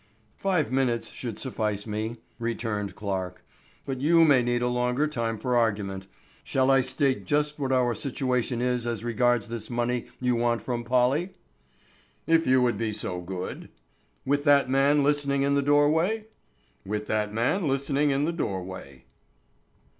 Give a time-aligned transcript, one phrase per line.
[0.39, 3.43] "Five minutes should suffice me," returned Clarke,
[3.85, 6.07] "but you may need a longer time for argument.
[6.43, 10.83] Shall I state just what our situation is as regards this money you want from
[10.83, 11.35] Polly?"
[12.25, 13.69] "If you will be so good!"
[14.25, 16.25] "With that man listening in the doorway?"
[16.83, 19.05] "With that man listening in the doorway."